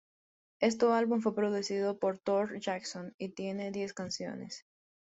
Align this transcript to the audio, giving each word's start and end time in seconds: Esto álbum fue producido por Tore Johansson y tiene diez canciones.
Esto 0.61 0.93
álbum 0.95 1.21
fue 1.21 1.35
producido 1.35 1.99
por 1.99 2.17
Tore 2.17 2.59
Johansson 2.59 3.13
y 3.19 3.29
tiene 3.35 3.69
diez 3.69 3.93
canciones. 3.93 4.65